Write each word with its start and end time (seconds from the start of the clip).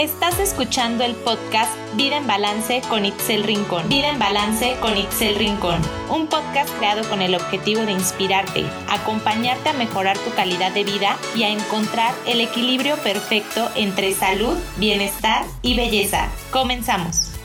Estás 0.00 0.40
escuchando 0.40 1.04
el 1.04 1.14
podcast 1.14 1.70
Vida 1.94 2.16
en 2.16 2.26
Balance 2.26 2.80
con 2.88 3.04
Itzel 3.04 3.42
Rincón. 3.42 3.86
Vida 3.90 4.08
en 4.08 4.18
Balance 4.18 4.74
con 4.80 4.96
Itzel 4.96 5.34
Rincón. 5.34 5.78
Un 6.10 6.26
podcast 6.26 6.74
creado 6.78 7.06
con 7.10 7.20
el 7.20 7.34
objetivo 7.34 7.82
de 7.82 7.92
inspirarte, 7.92 8.64
acompañarte 8.88 9.68
a 9.68 9.72
mejorar 9.74 10.16
tu 10.16 10.34
calidad 10.34 10.72
de 10.72 10.84
vida 10.84 11.18
y 11.36 11.42
a 11.42 11.50
encontrar 11.50 12.14
el 12.26 12.40
equilibrio 12.40 12.96
perfecto 13.04 13.68
entre 13.76 14.12
salud, 14.12 14.56
bienestar 14.78 15.44
y 15.60 15.76
belleza. 15.76 16.30
Comenzamos. 16.50 17.38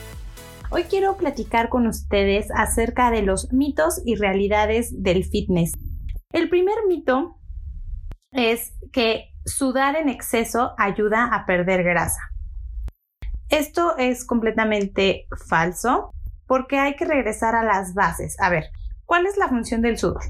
Hoy 0.70 0.84
quiero 0.84 1.18
platicar 1.18 1.68
con 1.68 1.88
ustedes 1.88 2.48
acerca 2.56 3.12
de 3.12 3.22
los 3.22 3.52
mitos 3.52 4.02
y 4.06 4.16
realidades 4.16 5.04
del 5.04 5.26
fitness. 5.26 5.74
El 6.32 6.48
primer 6.48 6.78
mito 6.88 7.38
es 8.32 8.72
que 8.94 9.34
sudar 9.44 9.98
en 9.98 10.08
exceso 10.08 10.72
ayuda 10.78 11.26
a 11.26 11.46
perder 11.46 11.84
grasa. 11.84 12.32
Esto 13.50 13.98
es 13.98 14.26
completamente 14.26 15.28
falso 15.48 16.12
porque 16.48 16.80
hay 16.80 16.96
que 16.96 17.06
regresar 17.06 17.56
a 17.56 17.64
las 17.64 17.94
bases. 17.94 18.40
A 18.40 18.50
ver, 18.50 18.66
¿cuál 19.06 19.26
es 19.26 19.38
la 19.38 19.48
función 19.48 19.82
del 19.82 19.98
sudor? 19.98 20.24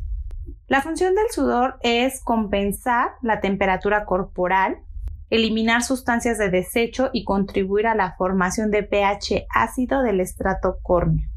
La 0.68 0.82
función 0.82 1.16
del 1.16 1.30
sudor 1.30 1.78
es 1.82 2.22
compensar 2.24 3.12
la 3.22 3.40
temperatura 3.40 4.06
corporal, 4.06 4.78
eliminar 5.30 5.84
sustancias 5.84 6.38
de 6.38 6.50
desecho 6.50 7.10
y 7.14 7.24
contribuir 7.24 7.88
a 7.88 7.96
la 7.96 8.16
formación 8.16 8.72
de 8.72 8.84
pH 8.84 9.46
ácido 9.50 10.02
del 10.02 10.20
estrato 10.20 10.78
córneo. 10.82 11.30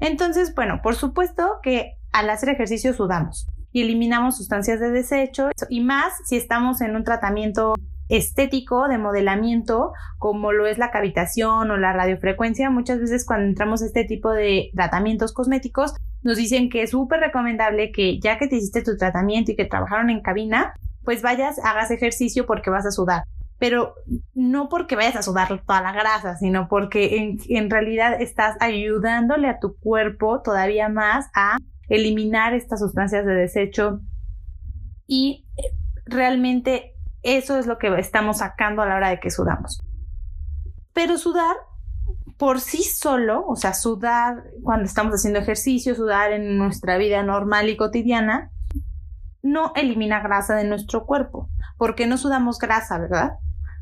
Entonces, 0.00 0.54
bueno, 0.54 0.80
por 0.82 0.94
supuesto 0.94 1.58
que 1.62 1.96
al 2.12 2.30
hacer 2.30 2.50
ejercicio 2.50 2.92
sudamos 2.92 3.48
y 3.72 3.82
eliminamos 3.82 4.36
sustancias 4.36 4.80
de 4.80 4.90
desecho 4.90 5.50
y 5.68 5.80
más 5.80 6.12
si 6.24 6.36
estamos 6.36 6.80
en 6.80 6.96
un 6.96 7.04
tratamiento 7.04 7.74
estético 8.08 8.88
de 8.88 8.98
modelamiento 8.98 9.92
como 10.18 10.52
lo 10.52 10.66
es 10.66 10.78
la 10.78 10.90
cavitación 10.90 11.70
o 11.70 11.76
la 11.76 11.92
radiofrecuencia. 11.92 12.70
Muchas 12.70 13.00
veces 13.00 13.24
cuando 13.26 13.46
entramos 13.46 13.82
a 13.82 13.86
este 13.86 14.04
tipo 14.04 14.30
de 14.30 14.70
tratamientos 14.74 15.32
cosméticos 15.32 15.94
nos 16.22 16.36
dicen 16.36 16.70
que 16.70 16.82
es 16.82 16.90
súper 16.90 17.20
recomendable 17.20 17.90
que 17.92 18.20
ya 18.20 18.38
que 18.38 18.48
te 18.48 18.56
hiciste 18.56 18.82
tu 18.82 18.96
tratamiento 18.96 19.52
y 19.52 19.56
que 19.56 19.64
trabajaron 19.64 20.10
en 20.10 20.20
cabina, 20.20 20.74
pues 21.04 21.22
vayas, 21.22 21.58
hagas 21.64 21.90
ejercicio 21.90 22.46
porque 22.46 22.70
vas 22.70 22.86
a 22.86 22.92
sudar. 22.92 23.24
Pero 23.58 23.94
no 24.34 24.68
porque 24.68 24.96
vayas 24.96 25.16
a 25.16 25.22
sudar 25.22 25.62
toda 25.66 25.82
la 25.82 25.92
grasa, 25.92 26.36
sino 26.36 26.68
porque 26.68 27.16
en, 27.18 27.38
en 27.48 27.70
realidad 27.70 28.20
estás 28.20 28.56
ayudándole 28.60 29.48
a 29.48 29.58
tu 29.58 29.76
cuerpo 29.78 30.42
todavía 30.42 30.88
más 30.88 31.26
a 31.34 31.58
eliminar 31.88 32.54
estas 32.54 32.80
sustancias 32.80 33.24
de 33.26 33.34
desecho 33.34 34.00
y 35.06 35.46
realmente 36.06 36.91
eso 37.22 37.58
es 37.58 37.66
lo 37.66 37.78
que 37.78 37.88
estamos 37.98 38.38
sacando 38.38 38.82
a 38.82 38.86
la 38.86 38.96
hora 38.96 39.10
de 39.10 39.20
que 39.20 39.30
sudamos. 39.30 39.80
Pero 40.92 41.18
sudar 41.18 41.56
por 42.36 42.60
sí 42.60 42.82
solo, 42.82 43.46
o 43.46 43.56
sea, 43.56 43.74
sudar 43.74 44.44
cuando 44.62 44.84
estamos 44.84 45.14
haciendo 45.14 45.38
ejercicio, 45.38 45.94
sudar 45.94 46.32
en 46.32 46.58
nuestra 46.58 46.98
vida 46.98 47.22
normal 47.22 47.68
y 47.68 47.76
cotidiana, 47.76 48.50
no 49.42 49.72
elimina 49.74 50.20
grasa 50.20 50.54
de 50.54 50.64
nuestro 50.64 51.06
cuerpo, 51.06 51.48
porque 51.76 52.06
no 52.06 52.16
sudamos 52.16 52.58
grasa, 52.58 52.98
¿verdad? 52.98 53.34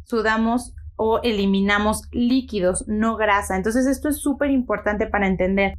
Sudamos 0.05 0.75
o 0.97 1.21
eliminamos 1.23 2.03
líquidos, 2.13 2.85
no 2.87 3.17
grasa. 3.17 3.57
Entonces 3.57 3.87
esto 3.87 4.09
es 4.09 4.21
súper 4.21 4.51
importante 4.51 5.07
para 5.07 5.27
entender 5.27 5.75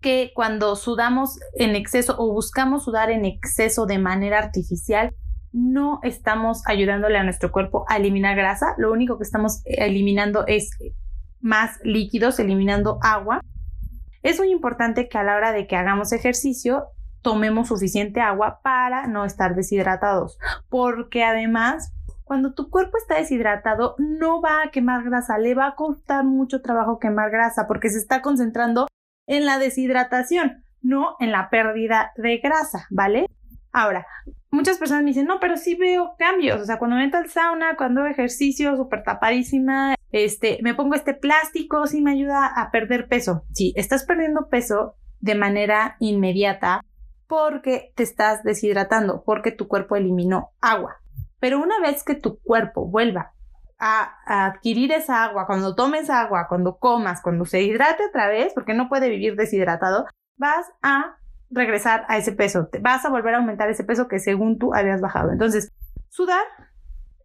que 0.00 0.32
cuando 0.34 0.76
sudamos 0.76 1.38
en 1.54 1.74
exceso 1.74 2.14
o 2.18 2.32
buscamos 2.32 2.84
sudar 2.84 3.10
en 3.10 3.24
exceso 3.24 3.86
de 3.86 3.98
manera 3.98 4.38
artificial, 4.38 5.14
no 5.54 6.00
estamos 6.02 6.66
ayudándole 6.66 7.16
a 7.16 7.22
nuestro 7.22 7.52
cuerpo 7.52 7.84
a 7.88 7.96
eliminar 7.96 8.36
grasa, 8.36 8.74
lo 8.76 8.92
único 8.92 9.16
que 9.18 9.22
estamos 9.22 9.62
eliminando 9.64 10.44
es 10.48 10.70
más 11.40 11.78
líquidos, 11.84 12.40
eliminando 12.40 12.98
agua. 13.02 13.40
Es 14.22 14.38
muy 14.38 14.50
importante 14.50 15.08
que 15.08 15.16
a 15.16 15.22
la 15.22 15.36
hora 15.36 15.52
de 15.52 15.68
que 15.68 15.76
hagamos 15.76 16.12
ejercicio 16.12 16.86
tomemos 17.22 17.68
suficiente 17.68 18.20
agua 18.20 18.60
para 18.62 19.06
no 19.06 19.24
estar 19.24 19.54
deshidratados, 19.54 20.38
porque 20.68 21.22
además 21.22 21.92
cuando 22.24 22.52
tu 22.54 22.68
cuerpo 22.68 22.96
está 22.96 23.16
deshidratado 23.16 23.94
no 23.98 24.40
va 24.40 24.62
a 24.62 24.70
quemar 24.70 25.04
grasa, 25.04 25.38
le 25.38 25.54
va 25.54 25.68
a 25.68 25.74
costar 25.76 26.24
mucho 26.24 26.62
trabajo 26.62 26.98
quemar 26.98 27.30
grasa 27.30 27.66
porque 27.68 27.90
se 27.90 27.98
está 27.98 28.22
concentrando 28.22 28.88
en 29.26 29.46
la 29.46 29.58
deshidratación, 29.58 30.64
no 30.82 31.16
en 31.20 31.30
la 31.30 31.48
pérdida 31.48 32.12
de 32.16 32.38
grasa, 32.38 32.86
¿vale? 32.90 33.26
Ahora, 33.74 34.06
muchas 34.52 34.78
personas 34.78 35.02
me 35.02 35.10
dicen, 35.10 35.26
no, 35.26 35.40
pero 35.40 35.56
sí 35.56 35.74
veo 35.74 36.14
cambios. 36.16 36.62
O 36.62 36.64
sea, 36.64 36.78
cuando 36.78 36.96
me 36.96 37.10
al 37.12 37.28
sauna, 37.28 37.76
cuando 37.76 38.02
hago 38.02 38.10
ejercicio 38.10 38.76
súper 38.76 39.02
tapadísima, 39.02 39.96
este, 40.12 40.60
me 40.62 40.74
pongo 40.74 40.94
este 40.94 41.12
plástico, 41.12 41.88
sí 41.88 42.00
me 42.00 42.12
ayuda 42.12 42.46
a 42.46 42.70
perder 42.70 43.08
peso. 43.08 43.44
Sí, 43.52 43.72
estás 43.74 44.04
perdiendo 44.04 44.48
peso 44.48 44.94
de 45.18 45.34
manera 45.34 45.96
inmediata 45.98 46.82
porque 47.26 47.92
te 47.96 48.04
estás 48.04 48.44
deshidratando, 48.44 49.24
porque 49.24 49.50
tu 49.50 49.66
cuerpo 49.66 49.96
eliminó 49.96 50.50
agua. 50.60 50.98
Pero 51.40 51.58
una 51.58 51.80
vez 51.80 52.04
que 52.04 52.14
tu 52.14 52.38
cuerpo 52.42 52.86
vuelva 52.86 53.34
a, 53.80 54.14
a, 54.24 54.46
adquirir 54.46 54.92
esa 54.92 55.24
agua, 55.24 55.48
cuando 55.48 55.74
tomes 55.74 56.08
agua, 56.10 56.46
cuando 56.48 56.78
comas, 56.78 57.20
cuando 57.22 57.44
se 57.44 57.62
hidrate 57.62 58.06
otra 58.06 58.28
vez, 58.28 58.52
porque 58.54 58.72
no 58.72 58.88
puede 58.88 59.10
vivir 59.10 59.34
deshidratado, 59.34 60.06
vas 60.36 60.70
a 60.80 61.16
regresar 61.50 62.04
a 62.08 62.16
ese 62.16 62.32
peso, 62.32 62.66
te 62.66 62.78
vas 62.78 63.04
a 63.04 63.10
volver 63.10 63.34
a 63.34 63.38
aumentar 63.38 63.68
ese 63.70 63.84
peso 63.84 64.08
que 64.08 64.18
según 64.18 64.58
tú 64.58 64.74
habías 64.74 65.00
bajado. 65.00 65.30
Entonces, 65.30 65.72
sudar 66.08 66.42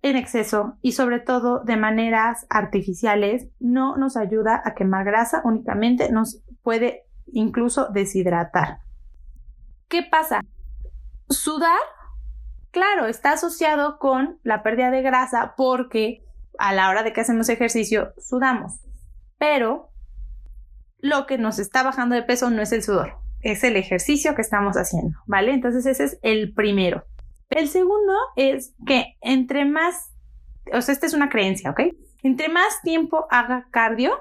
en 0.02 0.16
exceso 0.16 0.78
y 0.82 0.94
sobre 0.94 1.20
todo 1.20 1.64
de 1.64 1.78
maneras 1.78 2.46
artificiales 2.50 3.48
no 3.60 3.98
nos 3.98 4.16
ayuda 4.18 4.62
a 4.64 4.74
quemar 4.74 5.06
grasa, 5.06 5.42
únicamente 5.44 6.12
nos 6.12 6.42
puede 6.64 7.06
incluso 7.28 7.90
deshidratar. 7.90 8.80
¿Qué 9.88 10.04
pasa? 10.04 10.42
Sudar, 11.30 11.80
claro, 12.72 13.08
está 13.08 13.34
asociado 13.34 14.00
con 14.00 14.40
la 14.44 14.64
pérdida 14.64 14.92
de 14.92 15.02
grasa 15.02 15.54
porque 15.58 16.24
a 16.58 16.74
la 16.74 16.90
hora 16.90 17.04
de 17.04 17.14
que 17.14 17.22
hacemos 17.22 17.50
ejercicio 17.50 18.14
sudamos, 18.18 18.80
pero 19.38 19.90
lo 21.00 21.26
que 21.26 21.38
nos 21.38 21.60
está 21.60 21.84
bajando 21.84 22.16
de 22.16 22.24
peso 22.24 22.50
no 22.50 22.62
es 22.62 22.72
el 22.72 22.84
sudor, 22.84 23.18
es 23.42 23.64
el 23.64 23.76
ejercicio 23.76 24.36
que 24.36 24.42
estamos 24.42 24.76
haciendo, 24.76 25.18
¿vale? 25.26 25.54
Entonces 25.54 25.86
ese 25.86 26.04
es 26.04 26.20
el 26.22 26.54
primero. 26.54 27.06
El 27.50 27.68
segundo 27.68 28.14
es 28.36 28.74
que 28.86 29.18
entre 29.22 29.66
más, 29.66 30.12
o 30.74 30.82
sea, 30.82 30.94
esta 30.94 31.06
es 31.06 31.14
una 31.14 31.30
creencia, 31.30 31.72
¿ok? 31.72 31.82
Entre 32.22 32.50
más 32.50 32.82
tiempo 32.84 33.28
haga 33.32 33.68
cardio, 33.72 34.14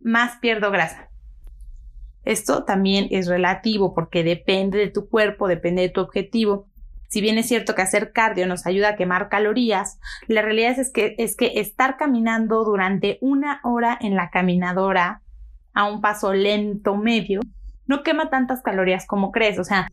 más 0.00 0.38
pierdo 0.38 0.70
grasa. 0.70 1.10
Esto 2.24 2.64
también 2.64 3.08
es 3.10 3.26
relativo 3.28 3.94
porque 3.94 4.24
depende 4.24 4.78
de 4.78 4.88
tu 4.88 5.08
cuerpo, 5.08 5.46
depende 5.46 5.82
de 5.82 5.90
tu 5.90 6.00
objetivo. 6.00 6.66
Si 7.08 7.20
bien 7.20 7.38
es 7.38 7.46
cierto 7.46 7.74
que 7.74 7.82
hacer 7.82 8.12
cardio 8.12 8.46
nos 8.46 8.66
ayuda 8.66 8.90
a 8.90 8.96
quemar 8.96 9.28
calorías, 9.28 10.00
la 10.26 10.42
realidad 10.42 10.78
es 10.78 10.90
que, 10.90 11.14
es 11.18 11.36
que 11.36 11.60
estar 11.60 11.96
caminando 11.96 12.64
durante 12.64 13.18
una 13.20 13.60
hora 13.62 13.96
en 14.00 14.16
la 14.16 14.30
caminadora 14.30 15.20
a 15.74 15.84
un 15.84 16.00
paso 16.00 16.32
lento 16.32 16.96
medio 16.96 17.40
no 17.86 18.02
quema 18.02 18.30
tantas 18.30 18.62
calorías 18.62 19.06
como 19.06 19.32
crees. 19.32 19.58
O 19.58 19.64
sea, 19.64 19.88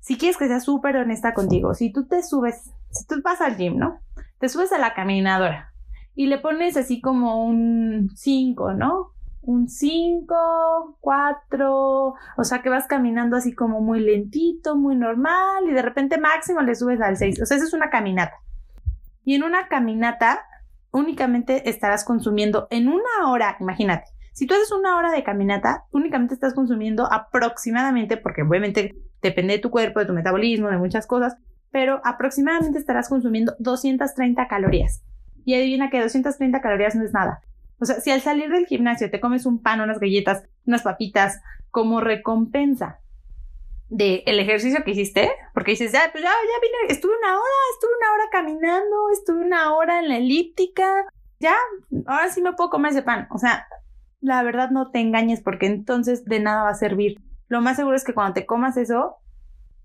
si 0.00 0.18
quieres 0.18 0.36
que 0.36 0.48
sea 0.48 0.60
súper 0.60 0.96
honesta 0.96 1.34
contigo, 1.34 1.74
si 1.74 1.92
tú 1.92 2.06
te 2.06 2.22
subes, 2.22 2.70
si 2.90 3.06
tú 3.06 3.16
vas 3.22 3.40
al 3.40 3.56
gym, 3.56 3.78
¿no? 3.78 4.00
Te 4.38 4.48
subes 4.48 4.72
a 4.72 4.78
la 4.78 4.94
caminadora 4.94 5.72
y 6.14 6.26
le 6.26 6.38
pones 6.38 6.76
así 6.76 7.00
como 7.00 7.44
un 7.44 8.10
5, 8.14 8.74
¿no? 8.74 9.12
Un 9.42 9.68
5, 9.68 10.98
4, 11.00 12.14
o 12.36 12.44
sea 12.44 12.62
que 12.62 12.70
vas 12.70 12.86
caminando 12.86 13.36
así 13.36 13.54
como 13.54 13.80
muy 13.80 14.00
lentito, 14.00 14.76
muy 14.76 14.96
normal 14.96 15.64
y 15.68 15.72
de 15.72 15.82
repente 15.82 16.18
máximo 16.18 16.60
le 16.60 16.74
subes 16.74 17.00
al 17.00 17.16
6. 17.16 17.42
O 17.42 17.46
sea, 17.46 17.56
eso 17.56 17.66
es 17.66 17.74
una 17.74 17.90
caminata. 17.90 18.36
Y 19.24 19.34
en 19.34 19.42
una 19.42 19.68
caminata 19.68 20.46
únicamente 20.92 21.68
estarás 21.68 22.04
consumiendo 22.04 22.68
en 22.70 22.88
una 22.88 23.30
hora, 23.30 23.56
imagínate, 23.58 24.13
si 24.34 24.46
tú 24.46 24.54
haces 24.54 24.72
una 24.72 24.96
hora 24.96 25.12
de 25.12 25.22
caminata, 25.22 25.84
únicamente 25.92 26.34
estás 26.34 26.54
consumiendo 26.54 27.10
aproximadamente, 27.10 28.16
porque 28.16 28.42
obviamente 28.42 28.92
depende 29.22 29.54
de 29.54 29.58
tu 29.60 29.70
cuerpo, 29.70 30.00
de 30.00 30.06
tu 30.06 30.12
metabolismo, 30.12 30.68
de 30.68 30.76
muchas 30.76 31.06
cosas, 31.06 31.36
pero 31.70 32.00
aproximadamente 32.04 32.80
estarás 32.80 33.08
consumiendo 33.08 33.54
230 33.60 34.48
calorías. 34.48 35.02
Y 35.44 35.54
adivina 35.54 35.88
que 35.88 36.00
230 36.00 36.60
calorías 36.60 36.96
no 36.96 37.04
es 37.04 37.12
nada. 37.12 37.42
O 37.78 37.84
sea, 37.84 38.00
si 38.00 38.10
al 38.10 38.22
salir 38.22 38.50
del 38.50 38.66
gimnasio 38.66 39.08
te 39.08 39.20
comes 39.20 39.46
un 39.46 39.62
pan, 39.62 39.80
unas 39.80 40.00
galletas, 40.00 40.42
unas 40.66 40.82
papitas, 40.82 41.40
como 41.70 42.00
recompensa 42.00 42.98
del 43.88 44.24
el 44.26 44.40
ejercicio 44.40 44.82
que 44.82 44.92
hiciste, 44.92 45.30
porque 45.52 45.72
dices, 45.72 45.92
ya, 45.92 46.08
pues 46.10 46.24
ya, 46.24 46.30
ya 46.30 46.60
vine, 46.60 46.92
estuve 46.92 47.12
una 47.16 47.34
hora, 47.34 47.62
estuve 47.72 47.90
una 47.98 48.12
hora 48.14 48.24
caminando, 48.32 49.10
estuve 49.12 49.44
una 49.44 49.74
hora 49.74 50.00
en 50.00 50.08
la 50.08 50.16
elíptica, 50.16 51.04
ya, 51.38 51.54
ahora 52.06 52.30
sí 52.30 52.42
me 52.42 52.52
puedo 52.54 52.70
comer 52.70 52.90
ese 52.90 53.02
pan. 53.02 53.28
O 53.30 53.38
sea, 53.38 53.68
la 54.24 54.42
verdad 54.42 54.70
no 54.70 54.90
te 54.90 55.00
engañes 55.00 55.42
porque 55.42 55.66
entonces 55.66 56.24
de 56.24 56.40
nada 56.40 56.62
va 56.64 56.70
a 56.70 56.74
servir. 56.74 57.20
Lo 57.48 57.60
más 57.60 57.76
seguro 57.76 57.94
es 57.94 58.04
que 58.04 58.14
cuando 58.14 58.32
te 58.32 58.46
comas 58.46 58.78
eso, 58.78 59.16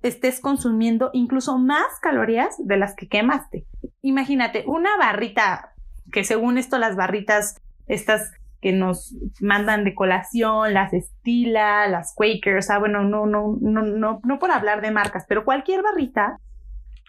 estés 0.01 0.39
consumiendo 0.39 1.09
incluso 1.11 1.57
más 1.57 1.99
calorías 2.01 2.55
de 2.57 2.77
las 2.77 2.95
que 2.95 3.09
quemaste. 3.09 3.65
Imagínate, 4.01 4.63
una 4.65 4.95
barrita 4.97 5.73
que 6.11 6.23
según 6.23 6.57
esto 6.57 6.77
las 6.77 6.95
barritas, 6.95 7.61
estas 7.87 8.31
que 8.61 8.71
nos 8.71 9.13
mandan 9.41 9.83
de 9.83 9.93
colación, 9.93 10.73
las 10.73 10.93
Estila, 10.93 11.87
las 11.87 12.13
Quakers, 12.15 12.69
ah, 12.69 12.79
bueno, 12.79 13.03
no, 13.03 13.25
no, 13.25 13.57
no, 13.59 13.81
no, 13.81 14.21
no 14.23 14.39
por 14.39 14.51
hablar 14.51 14.81
de 14.81 14.91
marcas, 14.91 15.25
pero 15.27 15.43
cualquier 15.43 15.83
barrita 15.83 16.39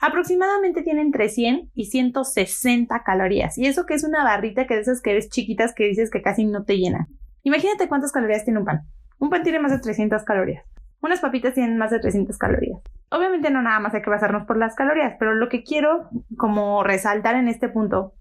aproximadamente 0.01 0.83
tiene 0.83 1.03
entre 1.03 1.29
100 1.29 1.71
y 1.75 1.87
160 1.87 3.03
calorías. 3.05 3.57
Y 3.57 3.67
eso 3.67 3.87
que 3.87 3.95
es 3.95 4.03
una 4.03 4.25
barrita 4.25 4.67
que 4.67 4.75
de 4.75 4.81
esas 4.81 5.01
que 5.01 5.15
ves 5.15 5.29
chiquitas 5.29 5.75
que 5.75 5.85
dices 5.85 6.11
que 6.11 6.23
casi 6.23 6.45
no 6.45 6.65
te 6.65 6.77
llenan. 6.77 7.07
Imagínate 7.43 7.89
cuántas 7.89 8.13
calorías 8.13 8.45
tiene 8.45 8.61
un 8.61 8.65
pan. 8.65 8.83
Un 9.19 9.31
pan 9.31 9.43
tiene 9.43 9.59
más 9.59 9.73
de 9.73 9.79
300 9.79 10.23
calorías. 10.25 10.65
Unas 11.03 11.21
papitas 11.21 11.55
tienen 11.55 11.79
más 11.79 11.91
de 11.91 11.99
300 11.99 12.37
calorías. 12.37 12.81
Obviamente 13.11 13.51
no 13.51 13.63
nada 13.63 13.81
más 13.81 13.95
hay 13.95 14.03
que 14.03 14.11
basarnos 14.11 14.47
por 14.47 14.59
las 14.59 14.75
calorías, 14.75 15.17
pero 15.19 15.35
lo 15.35 15.49
que 15.49 15.63
quiero 15.63 16.09
como 16.37 16.83
resaltar 16.85 17.37
en 17.37 17.49
este 17.49 17.69
punto 17.69 18.15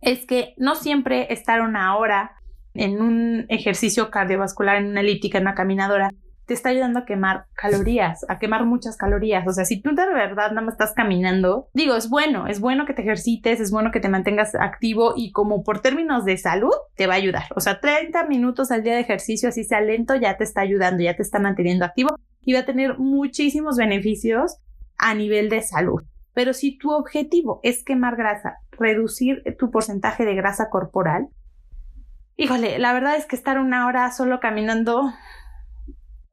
es 0.00 0.24
que 0.26 0.54
no 0.58 0.76
siempre 0.76 1.32
estar 1.32 1.60
una 1.60 1.96
hora 1.96 2.32
en 2.74 3.02
un 3.02 3.46
ejercicio 3.48 4.10
cardiovascular, 4.10 4.76
en 4.76 4.86
una 4.86 5.00
elíptica, 5.00 5.38
en 5.38 5.44
una 5.44 5.54
caminadora, 5.54 6.10
te 6.48 6.54
está 6.54 6.70
ayudando 6.70 7.00
a 7.00 7.04
quemar 7.04 7.44
calorías, 7.52 8.24
a 8.26 8.38
quemar 8.38 8.64
muchas 8.64 8.96
calorías. 8.96 9.46
O 9.46 9.52
sea, 9.52 9.66
si 9.66 9.82
tú 9.82 9.94
de 9.94 10.06
verdad 10.06 10.48
nada 10.48 10.62
más 10.62 10.74
estás 10.74 10.94
caminando, 10.94 11.68
digo, 11.74 11.94
es 11.94 12.08
bueno, 12.08 12.46
es 12.46 12.58
bueno 12.58 12.86
que 12.86 12.94
te 12.94 13.02
ejercites, 13.02 13.60
es 13.60 13.70
bueno 13.70 13.90
que 13.92 14.00
te 14.00 14.08
mantengas 14.08 14.54
activo 14.54 15.12
y 15.14 15.30
como 15.30 15.62
por 15.62 15.82
términos 15.82 16.24
de 16.24 16.38
salud, 16.38 16.72
te 16.96 17.06
va 17.06 17.12
a 17.12 17.18
ayudar. 17.18 17.44
O 17.54 17.60
sea, 17.60 17.80
30 17.80 18.24
minutos 18.24 18.70
al 18.70 18.82
día 18.82 18.94
de 18.94 19.00
ejercicio, 19.00 19.50
así 19.50 19.62
sea 19.62 19.82
lento, 19.82 20.14
ya 20.14 20.38
te 20.38 20.44
está 20.44 20.62
ayudando, 20.62 21.02
ya 21.02 21.14
te 21.14 21.22
está 21.22 21.38
manteniendo 21.38 21.84
activo 21.84 22.16
y 22.40 22.54
va 22.54 22.60
a 22.60 22.64
tener 22.64 22.98
muchísimos 22.98 23.76
beneficios 23.76 24.56
a 24.96 25.12
nivel 25.12 25.50
de 25.50 25.60
salud. 25.60 26.02
Pero 26.32 26.54
si 26.54 26.78
tu 26.78 26.92
objetivo 26.92 27.60
es 27.62 27.84
quemar 27.84 28.16
grasa, 28.16 28.56
reducir 28.70 29.42
tu 29.58 29.70
porcentaje 29.70 30.24
de 30.24 30.34
grasa 30.34 30.70
corporal, 30.70 31.28
híjole, 32.38 32.78
la 32.78 32.94
verdad 32.94 33.16
es 33.16 33.26
que 33.26 33.36
estar 33.36 33.58
una 33.58 33.86
hora 33.86 34.10
solo 34.12 34.40
caminando 34.40 35.12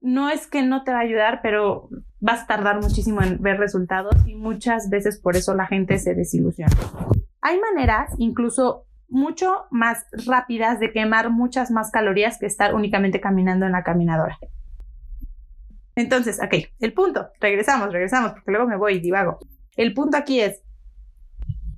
no 0.05 0.29
es 0.29 0.45
que 0.45 0.61
no 0.61 0.83
te 0.83 0.91
va 0.91 0.99
a 0.99 1.01
ayudar, 1.01 1.39
pero 1.41 1.89
vas 2.19 2.43
a 2.43 2.47
tardar 2.47 2.79
muchísimo 2.79 3.23
en 3.23 3.41
ver 3.41 3.57
resultados 3.57 4.15
y 4.27 4.35
muchas 4.35 4.89
veces 4.89 5.19
por 5.19 5.35
eso 5.35 5.55
la 5.55 5.65
gente 5.65 5.97
se 5.97 6.13
desilusiona. 6.13 6.71
Hay 7.41 7.59
maneras 7.59 8.11
incluso 8.19 8.85
mucho 9.09 9.65
más 9.71 10.05
rápidas 10.27 10.79
de 10.79 10.91
quemar 10.91 11.31
muchas 11.31 11.71
más 11.71 11.89
calorías 11.89 12.37
que 12.37 12.45
estar 12.45 12.75
únicamente 12.75 13.19
caminando 13.19 13.65
en 13.65 13.71
la 13.71 13.83
caminadora. 13.83 14.37
Entonces, 15.95 16.39
ok, 16.39 16.53
el 16.79 16.93
punto, 16.93 17.29
regresamos, 17.39 17.91
regresamos, 17.91 18.33
porque 18.33 18.51
luego 18.51 18.67
me 18.67 18.77
voy 18.77 18.95
y 18.95 18.99
divago. 18.99 19.39
El 19.75 19.95
punto 19.95 20.17
aquí 20.17 20.39
es, 20.39 20.61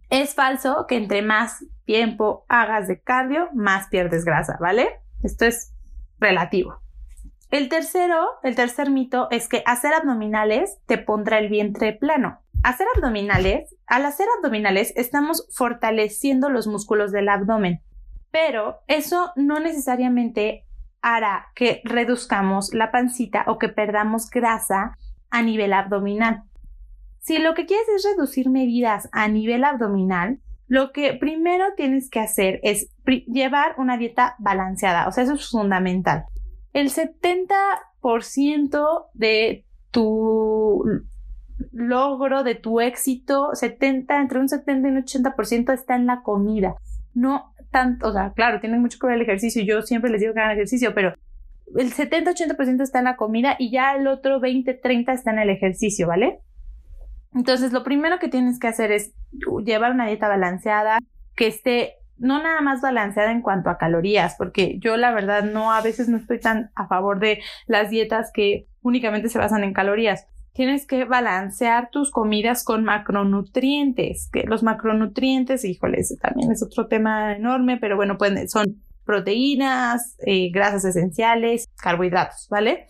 es 0.09 0.35
falso 0.35 0.85
que 0.87 0.97
entre 0.97 1.21
más 1.21 1.63
tiempo 1.85 2.45
hagas 2.49 2.89
de 2.89 2.99
cardio, 2.99 3.47
más 3.53 3.87
pierdes 3.87 4.25
grasa, 4.25 4.57
¿vale? 4.59 4.99
Esto 5.23 5.45
es 5.45 5.73
relativo. 6.19 6.81
El 7.49 7.69
tercero, 7.69 8.27
el 8.43 8.55
tercer 8.55 8.89
mito 8.89 9.29
es 9.31 9.47
que 9.47 9.63
hacer 9.65 9.93
abdominales 9.93 10.79
te 10.85 10.97
pondrá 10.97 11.39
el 11.39 11.47
vientre 11.47 11.93
plano. 11.93 12.41
Hacer 12.61 12.87
abdominales, 12.93 13.73
al 13.85 14.05
hacer 14.05 14.27
abdominales 14.37 14.91
estamos 14.97 15.47
fortaleciendo 15.53 16.49
los 16.49 16.67
músculos 16.67 17.13
del 17.13 17.29
abdomen, 17.29 17.81
pero 18.31 18.79
eso 18.87 19.31
no 19.37 19.61
necesariamente 19.61 20.65
hará 21.01 21.47
que 21.55 21.81
reduzcamos 21.85 22.73
la 22.73 22.91
pancita 22.91 23.45
o 23.47 23.57
que 23.57 23.69
perdamos 23.69 24.29
grasa 24.29 24.97
a 25.29 25.41
nivel 25.41 25.71
abdominal. 25.71 26.43
Si 27.19 27.37
lo 27.37 27.53
que 27.53 27.65
quieres 27.65 27.87
es 27.95 28.03
reducir 28.03 28.49
medidas 28.49 29.07
a 29.13 29.29
nivel 29.29 29.63
abdominal, 29.63 30.39
lo 30.67 30.91
que 30.91 31.13
primero 31.13 31.75
tienes 31.77 32.09
que 32.09 32.19
hacer 32.19 32.59
es 32.63 32.89
llevar 33.05 33.75
una 33.77 33.97
dieta 33.97 34.35
balanceada, 34.37 35.07
o 35.07 35.13
sea, 35.13 35.23
eso 35.23 35.35
es 35.35 35.49
fundamental 35.49 36.25
el 36.77 36.91
70% 36.91 39.05
de 39.15 39.65
tu 39.89 40.83
logro, 41.71 42.43
de 42.43 42.53
tu 42.53 42.79
éxito, 42.79 43.49
70, 43.53 44.19
entre 44.19 44.39
un 44.39 44.47
70 44.47 44.87
y 44.87 44.91
un 44.91 45.03
80% 45.03 45.73
está 45.73 45.95
en 45.95 46.05
la 46.05 46.21
comida. 46.21 46.75
No 47.15 47.51
tanto, 47.71 48.09
o 48.09 48.13
sea, 48.13 48.31
claro, 48.33 48.59
tiene 48.59 48.77
mucho 48.77 48.99
que 48.99 49.07
ver 49.07 49.15
el 49.15 49.23
ejercicio. 49.23 49.63
Yo 49.63 49.81
siempre 49.81 50.11
les 50.11 50.21
digo 50.21 50.35
que 50.35 50.39
hagan 50.39 50.51
ejercicio, 50.51 50.93
pero 50.93 51.15
el 51.75 51.91
70-80% 51.91 52.83
está 52.83 52.99
en 52.99 53.05
la 53.05 53.15
comida 53.15 53.55
y 53.57 53.71
ya 53.71 53.95
el 53.95 54.05
otro 54.05 54.39
20-30 54.39 55.13
está 55.13 55.31
en 55.31 55.39
el 55.39 55.49
ejercicio, 55.49 56.07
¿vale? 56.07 56.41
Entonces, 57.33 57.73
lo 57.73 57.83
primero 57.83 58.19
que 58.19 58.29
tienes 58.29 58.59
que 58.59 58.67
hacer 58.67 58.91
es 58.91 59.15
llevar 59.65 59.93
una 59.93 60.05
dieta 60.05 60.27
balanceada, 60.27 60.99
que 61.35 61.47
esté 61.47 61.95
no 62.19 62.41
nada 62.41 62.61
más 62.61 62.81
balanceada 62.81 63.31
en 63.31 63.41
cuanto 63.41 63.69
a 63.69 63.77
calorías, 63.77 64.35
porque 64.37 64.77
yo 64.79 64.97
la 64.97 65.11
verdad 65.11 65.43
no, 65.43 65.71
a 65.71 65.81
veces 65.81 66.09
no 66.09 66.17
estoy 66.17 66.39
tan 66.39 66.71
a 66.75 66.87
favor 66.87 67.19
de 67.19 67.41
las 67.67 67.89
dietas 67.89 68.31
que 68.33 68.67
únicamente 68.81 69.29
se 69.29 69.39
basan 69.39 69.63
en 69.63 69.73
calorías. 69.73 70.27
Tienes 70.53 70.87
que 70.87 71.05
balancear 71.05 71.89
tus 71.91 72.09
comidas 72.09 72.63
con 72.63 72.83
macronutrientes, 72.83 74.29
que 74.31 74.43
los 74.43 74.63
macronutrientes, 74.63 75.63
híjoles, 75.63 76.17
también 76.19 76.51
es 76.51 76.63
otro 76.63 76.87
tema 76.87 77.35
enorme, 77.35 77.77
pero 77.77 77.95
bueno, 77.95 78.17
pues 78.17 78.51
son 78.51 78.81
proteínas, 79.05 80.15
eh, 80.25 80.49
grasas 80.51 80.83
esenciales, 80.85 81.67
carbohidratos, 81.81 82.47
¿vale? 82.49 82.87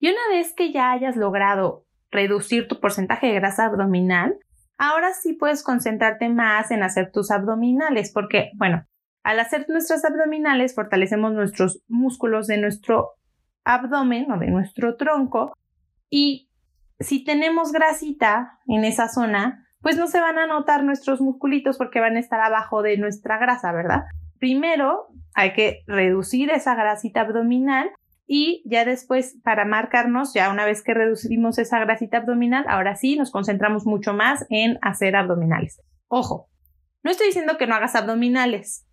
Y 0.00 0.08
una 0.08 0.20
vez 0.30 0.54
que 0.54 0.72
ya 0.72 0.92
hayas 0.92 1.16
logrado 1.16 1.86
reducir 2.10 2.68
tu 2.68 2.80
porcentaje 2.80 3.28
de 3.28 3.34
grasa 3.34 3.66
abdominal, 3.66 4.36
Ahora 4.78 5.12
sí 5.12 5.34
puedes 5.34 5.62
concentrarte 5.62 6.28
más 6.28 6.70
en 6.70 6.82
hacer 6.82 7.10
tus 7.12 7.30
abdominales, 7.30 8.12
porque, 8.12 8.50
bueno, 8.54 8.84
al 9.24 9.40
hacer 9.40 9.66
nuestras 9.68 10.04
abdominales 10.04 10.74
fortalecemos 10.74 11.32
nuestros 11.32 11.82
músculos 11.88 12.46
de 12.46 12.58
nuestro 12.58 13.10
abdomen 13.64 14.30
o 14.30 14.38
de 14.38 14.46
nuestro 14.46 14.96
tronco 14.96 15.52
y 16.08 16.48
si 17.00 17.24
tenemos 17.24 17.72
grasita 17.72 18.58
en 18.66 18.84
esa 18.84 19.08
zona, 19.08 19.66
pues 19.80 19.96
no 19.96 20.06
se 20.06 20.20
van 20.20 20.38
a 20.38 20.46
notar 20.46 20.82
nuestros 20.82 21.20
musculitos 21.20 21.76
porque 21.76 22.00
van 22.00 22.16
a 22.16 22.20
estar 22.20 22.40
abajo 22.40 22.82
de 22.82 22.96
nuestra 22.96 23.38
grasa, 23.38 23.72
¿verdad? 23.72 24.04
Primero 24.38 25.08
hay 25.34 25.52
que 25.52 25.82
reducir 25.86 26.50
esa 26.50 26.74
grasita 26.74 27.20
abdominal 27.20 27.90
y 28.30 28.62
ya 28.66 28.84
después, 28.84 29.38
para 29.42 29.64
marcarnos, 29.64 30.34
ya 30.34 30.50
una 30.50 30.66
vez 30.66 30.82
que 30.82 30.92
reducimos 30.92 31.58
esa 31.58 31.80
grasita 31.80 32.18
abdominal, 32.18 32.66
ahora 32.68 32.94
sí 32.94 33.16
nos 33.16 33.30
concentramos 33.30 33.86
mucho 33.86 34.12
más 34.12 34.44
en 34.50 34.78
hacer 34.82 35.16
abdominales. 35.16 35.80
Ojo, 36.08 36.50
no 37.02 37.10
estoy 37.10 37.28
diciendo 37.28 37.56
que 37.56 37.66
no 37.66 37.74
hagas 37.74 37.94
abdominales. 37.94 38.86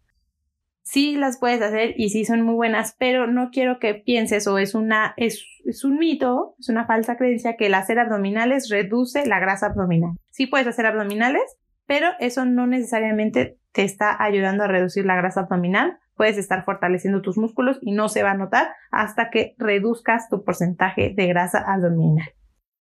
Sí 0.83 1.17
las 1.17 1.37
puedes 1.37 1.61
hacer 1.61 1.95
y 1.97 2.11
sí 2.11 2.23
son 2.23 2.43
muy 2.43 2.55
buenas, 2.55 2.95
pero 2.97 3.27
no 3.27 3.49
quiero 3.51 3.77
que 3.77 3.93
pienses 3.95 4.47
o 4.47 4.57
es 4.57 4.73
una, 4.73 5.13
es, 5.17 5.45
es 5.65 5.83
un 5.83 5.97
mito, 5.97 6.55
es 6.57 6.69
una 6.69 6.85
falsa 6.85 7.17
creencia 7.17 7.57
que 7.57 7.65
el 7.65 7.73
hacer 7.73 7.99
abdominales 7.99 8.69
reduce 8.69 9.25
la 9.25 9.39
grasa 9.39 9.65
abdominal. 9.65 10.11
Sí 10.29 10.47
puedes 10.47 10.67
hacer 10.67 10.85
abdominales, 10.85 11.57
pero 11.85 12.07
eso 12.19 12.45
no 12.45 12.67
necesariamente 12.67 13.57
te 13.73 13.83
está 13.83 14.15
ayudando 14.23 14.63
a 14.63 14.67
reducir 14.67 15.05
la 15.05 15.17
grasa 15.17 15.41
abdominal 15.41 15.99
puedes 16.15 16.37
estar 16.37 16.65
fortaleciendo 16.65 17.21
tus 17.21 17.37
músculos 17.37 17.77
y 17.81 17.91
no 17.91 18.09
se 18.09 18.23
va 18.23 18.31
a 18.31 18.37
notar 18.37 18.69
hasta 18.91 19.29
que 19.29 19.55
reduzcas 19.57 20.29
tu 20.29 20.43
porcentaje 20.43 21.13
de 21.15 21.27
grasa 21.27 21.59
abdominal. 21.59 22.29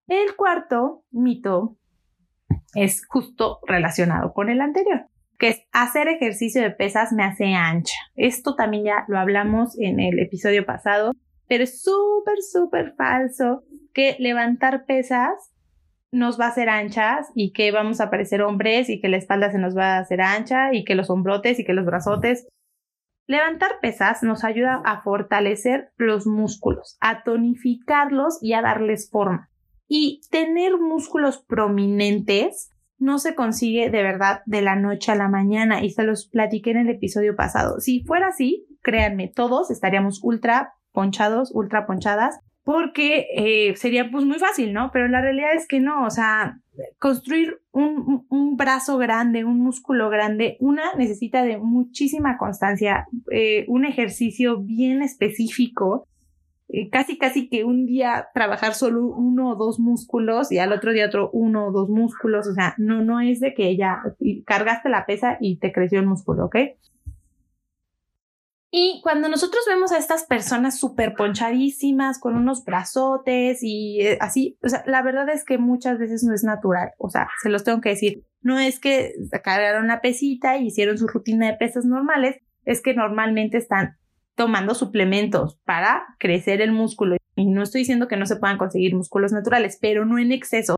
El 0.08 0.36
cuarto 0.36 1.04
mito 1.12 1.78
es 2.76 3.06
justo 3.08 3.60
relacionado 3.68 4.34
con 4.34 4.50
el 4.50 4.62
anterior, 4.62 5.06
que 5.40 5.50
es 5.50 5.64
hacer 5.72 6.08
ejercicio 6.08 6.62
de 6.62 6.72
pesas 6.72 7.14
me 7.14 7.24
hace 7.24 7.54
ancha. 7.54 7.96
Esto 8.16 8.56
también 8.56 8.86
ya 8.86 9.06
lo 9.08 9.18
hablamos 9.18 9.80
en 9.80 10.00
el 10.00 10.20
episodio 10.20 10.66
pasado, 10.66 11.12
pero 11.48 11.64
es 11.64 11.82
súper, 11.82 12.42
súper 12.42 12.94
falso 12.96 13.64
que 13.94 14.16
levantar 14.20 14.86
pesas 14.86 15.54
nos 16.12 16.40
va 16.40 16.46
a 16.46 16.50
hacer 16.50 16.70
anchas 16.70 17.30
y 17.36 17.54
que 17.54 17.72
vamos 17.72 18.02
a 18.02 18.10
parecer 18.10 18.42
hombres 18.42 18.90
y 18.90 19.00
que 19.00 19.08
la 19.08 19.18
espalda 19.18 19.52
se 19.52 19.60
nos 19.60 19.78
va 19.78 19.96
a 19.96 20.00
hacer 20.00 20.22
ancha 20.22 20.74
y 20.74 20.84
que 20.84 20.96
los 20.96 21.10
hombrotes 21.10 21.60
y 21.60 21.64
que 21.64 21.74
los 21.74 21.86
brazotes 21.86 22.48
Levantar 23.28 23.80
pesas 23.82 24.24
nos 24.24 24.44
ayuda 24.44 24.82
a 24.84 25.02
fortalecer 25.02 25.92
los 25.98 26.28
músculos, 26.28 26.98
a 27.00 27.24
tonificarlos 27.24 28.40
y 28.42 28.54
a 28.54 28.62
darles 28.62 29.10
forma. 29.10 29.50
Y 29.88 30.22
tener 30.30 30.78
músculos 30.78 31.44
prominentes 31.48 32.72
no 32.98 33.18
se 33.18 33.36
consigue 33.36 33.90
de 33.90 34.04
verdad 34.04 34.42
de 34.46 34.62
la 34.62 34.76
noche 34.76 35.12
a 35.12 35.16
la 35.16 35.28
mañana 35.28 35.84
y 35.84 35.90
se 35.90 36.04
los 36.04 36.28
platiqué 36.28 36.72
en 36.72 36.78
el 36.78 36.90
episodio 36.90 37.36
pasado. 37.36 37.80
Si 37.80 38.04
fuera 38.04 38.28
así, 38.28 38.68
créanme, 38.82 39.28
todos 39.28 39.72
estaríamos 39.72 40.24
ultra 40.24 40.74
ponchados, 40.92 41.52
ultra 41.54 41.88
ponchadas, 41.88 42.40
porque 42.64 43.28
eh, 43.36 43.76
sería 43.76 44.10
pues 44.12 44.26
muy 44.26 44.38
fácil, 44.38 44.72
¿no? 44.72 44.92
Pero 44.94 45.08
la 45.08 45.22
realidad 45.22 45.54
es 45.56 45.68
que 45.68 45.80
no, 45.80 46.06
o 46.06 46.12
sea, 46.12 46.60
construir 47.00 47.62
un, 47.72 48.26
un, 48.30 48.58
brazo 48.58 48.98
grande, 48.98 49.46
un 49.46 49.60
músculo 49.60 50.10
grande, 50.10 50.58
una 50.60 50.94
necesita 50.98 51.44
de 51.44 51.58
muchísima 51.58 52.38
constancia, 52.38 53.08
eh, 53.32 53.66
un 53.68 53.86
ejercicio 53.86 54.60
bien 54.62 55.02
específico. 55.02 56.08
eh, 56.70 56.90
casi 56.90 57.18
casi 57.18 57.50
que 57.50 57.66
un 57.66 57.86
día 57.86 58.30
trabajar 58.34 58.74
solo 58.74 59.06
uno 59.06 59.52
o 59.52 59.56
dos 59.56 59.80
músculos 59.80 60.52
y 60.52 60.60
al 60.60 60.72
otro 60.72 60.94
día 60.94 61.08
otro 61.08 61.30
uno 61.34 61.68
o 61.68 61.72
dos 61.72 61.90
músculos, 61.90 62.48
o 62.48 62.54
sea, 62.54 62.76
no, 62.78 63.04
no 63.04 63.20
es 63.20 63.40
de 63.42 63.54
que 63.54 63.76
ya 63.76 64.02
cargaste 64.46 64.90
la 64.90 65.06
pesa 65.06 65.38
y 65.42 65.58
te 65.58 65.72
creció 65.72 66.00
el 66.00 66.08
músculo, 66.08 66.46
¿ok? 66.46 66.56
Y 68.74 69.02
cuando 69.04 69.28
nosotros 69.28 69.64
vemos 69.68 69.92
a 69.92 69.98
estas 69.98 70.24
personas 70.24 70.80
súper 70.80 71.14
ponchadísimas, 71.16 72.20
con 72.20 72.36
unos 72.36 72.64
brazotes 72.64 73.60
y 73.62 74.00
eh, 74.00 74.18
así, 74.22 74.58
o 74.64 74.70
sea, 74.70 74.82
la 74.88 75.02
verdad 75.02 75.28
es 75.28 75.44
que 75.44 75.58
muchas 75.58 76.00
veces 76.00 76.24
no 76.24 76.34
es 76.34 76.46
natural, 76.46 76.92
o 76.98 77.10
sea, 77.10 77.28
se 77.44 77.50
los 77.50 77.66
tengo 77.66 77.82
que 77.82 77.90
decir, 77.90 78.24
no 78.42 78.60
es 78.60 78.80
que 78.80 79.12
cargaron 79.44 79.88
la 79.88 80.00
pesita 80.00 80.58
y 80.58 80.68
hicieron 80.68 80.98
su 80.98 81.08
rutina 81.08 81.48
de 81.48 81.58
pesas 81.58 81.84
normales, 81.84 82.38
es 82.64 82.82
que 82.82 82.94
normalmente 82.94 83.58
están 83.58 83.98
tomando 84.36 84.74
suplementos 84.74 85.60
para 85.66 86.06
crecer 86.18 86.62
el 86.62 86.72
músculo. 86.72 87.18
Y 87.36 87.46
no 87.46 87.64
estoy 87.64 87.82
diciendo 87.82 88.08
que 88.08 88.18
no 88.18 88.26
se 88.26 88.38
puedan 88.38 88.58
conseguir 88.58 88.96
músculos 88.96 89.32
naturales, 89.32 89.78
pero 89.82 90.06
no 90.06 90.18
en 90.18 90.32
exceso. 90.32 90.78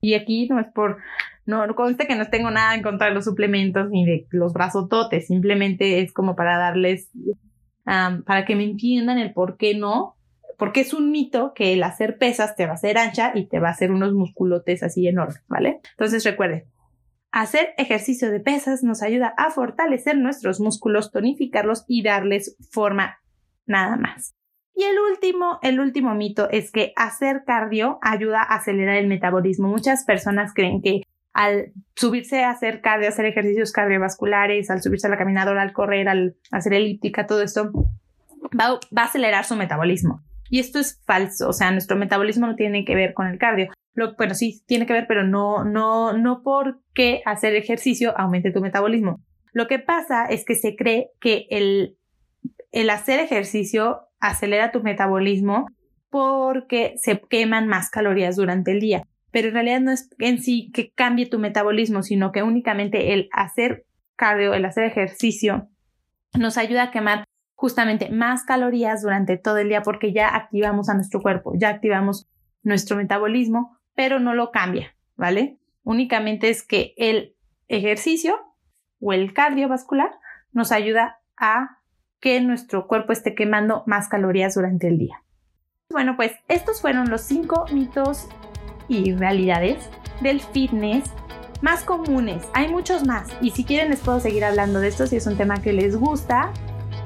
Y 0.00 0.14
aquí 0.14 0.48
no 0.48 0.60
es 0.60 0.66
por, 0.72 0.98
no, 1.46 1.74
conste 1.74 2.06
que 2.06 2.16
no 2.16 2.28
tengo 2.28 2.50
nada 2.50 2.74
en 2.74 2.82
contra 2.82 3.08
de 3.08 3.14
los 3.14 3.24
suplementos 3.24 3.88
ni 3.90 4.04
de 4.04 4.26
los 4.30 4.52
brazototes, 4.52 5.26
simplemente 5.28 6.00
es 6.00 6.12
como 6.12 6.36
para 6.36 6.58
darles, 6.58 7.10
para 7.84 8.44
que 8.44 8.56
me 8.56 8.64
entiendan 8.64 9.18
el 9.18 9.32
por 9.32 9.56
qué 9.56 9.74
no, 9.74 10.16
porque 10.58 10.80
es 10.80 10.94
un 10.94 11.10
mito 11.10 11.52
que 11.54 11.72
el 11.72 11.82
hacer 11.82 12.18
pesas 12.18 12.56
te 12.56 12.66
va 12.66 12.72
a 12.72 12.74
hacer 12.74 12.98
ancha 12.98 13.32
y 13.34 13.46
te 13.46 13.60
va 13.60 13.68
a 13.68 13.72
hacer 13.72 13.92
unos 13.92 14.12
musculotes 14.12 14.82
así 14.82 15.06
enormes, 15.06 15.42
¿vale? 15.48 15.80
Entonces 15.92 16.24
recuerden, 16.24 16.64
Hacer 17.36 17.74
ejercicio 17.76 18.30
de 18.30 18.40
pesas 18.40 18.82
nos 18.82 19.02
ayuda 19.02 19.34
a 19.36 19.50
fortalecer 19.50 20.16
nuestros 20.16 20.58
músculos, 20.58 21.12
tonificarlos 21.12 21.84
y 21.86 22.02
darles 22.02 22.56
forma 22.70 23.18
nada 23.66 23.96
más. 23.96 24.34
Y 24.74 24.84
el 24.84 24.98
último, 24.98 25.58
el 25.60 25.78
último 25.78 26.14
mito 26.14 26.48
es 26.48 26.72
que 26.72 26.94
hacer 26.96 27.42
cardio 27.44 27.98
ayuda 28.00 28.40
a 28.40 28.56
acelerar 28.56 28.96
el 28.96 29.06
metabolismo. 29.06 29.68
Muchas 29.68 30.04
personas 30.06 30.54
creen 30.54 30.80
que 30.80 31.02
al 31.36 31.72
subirse 31.94 32.44
a 32.44 32.50
hacer 32.50 32.80
cardio, 32.80 33.10
hacer 33.10 33.26
ejercicios 33.26 33.70
cardiovasculares, 33.70 34.70
al 34.70 34.82
subirse 34.82 35.06
a 35.06 35.10
la 35.10 35.18
caminadora, 35.18 35.60
al 35.60 35.74
correr, 35.74 36.08
al 36.08 36.36
hacer 36.50 36.72
elíptica, 36.72 37.26
todo 37.26 37.42
esto, 37.42 37.70
va, 38.58 38.80
a 38.96 39.04
acelerar 39.04 39.44
su 39.44 39.54
metabolismo. 39.54 40.22
Y 40.48 40.60
esto 40.60 40.78
es 40.78 41.02
falso, 41.04 41.48
o 41.48 41.52
sea, 41.52 41.70
nuestro 41.72 41.96
metabolismo 41.96 42.46
no 42.46 42.54
tiene 42.56 42.86
que 42.86 42.94
ver 42.94 43.12
con 43.12 43.26
el 43.26 43.38
cardio 43.38 43.68
bueno, 44.18 44.34
sí, 44.34 44.62
tiene 44.66 44.86
que 44.86 44.92
ver, 44.92 45.06
pero 45.08 45.24
no, 45.24 45.64
no, 45.64 46.12
no 46.12 46.42
porque 46.42 47.22
hacer 47.24 47.54
ejercicio 47.54 48.12
aumente 48.18 48.52
tu 48.52 48.60
metabolismo. 48.60 49.20
Lo 49.52 49.66
que 49.68 49.78
pasa 49.78 50.26
es 50.26 50.44
que 50.44 50.54
se 50.54 50.76
cree 50.76 51.08
que 51.20 51.46
el, 51.50 51.96
el 52.72 52.90
hacer 52.90 53.20
ejercicio 53.20 54.00
acelera 54.20 54.70
tu 54.70 54.82
metabolismo 54.82 55.66
porque 56.10 56.94
se 56.98 57.20
queman 57.20 57.68
más 57.68 57.88
calorías 57.88 58.36
durante 58.36 58.72
el 58.72 58.80
día. 58.80 59.02
Pero 59.36 59.48
en 59.48 59.54
realidad 59.54 59.80
no 59.80 59.90
es 59.90 60.08
en 60.18 60.40
sí 60.40 60.70
que 60.72 60.92
cambie 60.92 61.26
tu 61.26 61.38
metabolismo, 61.38 62.02
sino 62.02 62.32
que 62.32 62.42
únicamente 62.42 63.12
el 63.12 63.28
hacer 63.32 63.84
cardio, 64.16 64.54
el 64.54 64.64
hacer 64.64 64.84
ejercicio, 64.84 65.68
nos 66.32 66.56
ayuda 66.56 66.84
a 66.84 66.90
quemar 66.90 67.24
justamente 67.54 68.08
más 68.08 68.44
calorías 68.44 69.02
durante 69.02 69.36
todo 69.36 69.58
el 69.58 69.68
día 69.68 69.82
porque 69.82 70.14
ya 70.14 70.34
activamos 70.34 70.88
a 70.88 70.94
nuestro 70.94 71.20
cuerpo, 71.20 71.52
ya 71.54 71.68
activamos 71.68 72.26
nuestro 72.62 72.96
metabolismo 72.96 73.76
pero 73.94 74.20
no 74.20 74.32
lo 74.32 74.52
cambia, 74.52 74.96
¿vale? 75.16 75.58
Únicamente 75.82 76.48
es 76.48 76.62
que 76.62 76.94
el 76.96 77.36
ejercicio 77.68 78.38
o 79.00 79.12
el 79.12 79.34
cardiovascular 79.34 80.12
nos 80.52 80.72
ayuda 80.72 81.20
a 81.36 81.82
que 82.20 82.40
nuestro 82.40 82.86
cuerpo 82.86 83.12
esté 83.12 83.34
quemando 83.34 83.82
más 83.86 84.08
calorías 84.08 84.54
durante 84.54 84.88
el 84.88 84.96
día. 84.96 85.22
Bueno, 85.90 86.16
pues 86.16 86.32
estos 86.48 86.80
fueron 86.80 87.10
los 87.10 87.20
cinco 87.20 87.66
mitos 87.70 88.30
y 88.88 89.14
realidades 89.14 89.88
del 90.20 90.40
fitness 90.40 91.04
más 91.60 91.82
comunes. 91.82 92.44
Hay 92.54 92.68
muchos 92.68 93.06
más 93.06 93.28
y 93.40 93.50
si 93.50 93.64
quieren 93.64 93.90
les 93.90 94.00
puedo 94.00 94.20
seguir 94.20 94.44
hablando 94.44 94.80
de 94.80 94.88
esto 94.88 95.06
si 95.06 95.16
es 95.16 95.26
un 95.26 95.36
tema 95.36 95.60
que 95.60 95.72
les 95.72 95.96
gusta. 95.96 96.52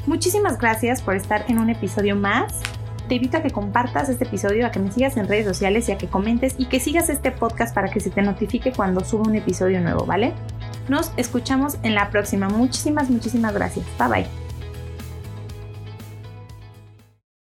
Muchísimas 0.06 0.58
gracias 0.58 1.02
por 1.02 1.14
estar 1.14 1.44
en 1.48 1.58
un 1.58 1.70
episodio 1.70 2.16
más 2.16 2.62
te 3.10 3.16
invito 3.16 3.38
a 3.38 3.42
que 3.42 3.50
compartas 3.50 4.08
este 4.08 4.22
episodio, 4.22 4.64
a 4.64 4.70
que 4.70 4.78
me 4.78 4.92
sigas 4.92 5.16
en 5.16 5.26
redes 5.26 5.44
sociales 5.44 5.88
y 5.88 5.92
a 5.92 5.98
que 5.98 6.06
comentes 6.06 6.54
y 6.58 6.66
que 6.66 6.78
sigas 6.78 7.10
este 7.10 7.32
podcast 7.32 7.74
para 7.74 7.90
que 7.90 7.98
se 7.98 8.08
te 8.08 8.22
notifique 8.22 8.70
cuando 8.70 9.04
suba 9.04 9.24
un 9.26 9.34
episodio 9.34 9.80
nuevo, 9.80 10.06
¿vale? 10.06 10.32
Nos 10.88 11.12
escuchamos 11.16 11.76
en 11.82 11.96
la 11.96 12.10
próxima. 12.10 12.48
Muchísimas, 12.48 13.10
muchísimas 13.10 13.52
gracias. 13.52 13.84
Bye 13.98 14.08
bye. 14.08 14.39